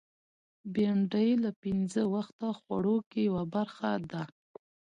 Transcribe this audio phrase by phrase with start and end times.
[0.73, 4.23] بېنډۍ له پینځه وخته خوړو کې یوه برخه ده